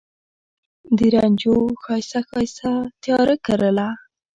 د 0.97 0.99
رنجو 1.13 1.55
ښایسته، 1.81 2.19
ښایسته 2.29 2.71
تیاره 3.01 3.35
کرله 3.45 3.87